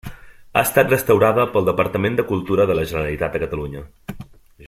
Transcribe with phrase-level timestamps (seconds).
[0.53, 3.87] Ha estat restaurada pel Departament de Cultura de la Generalitat de Catalunya.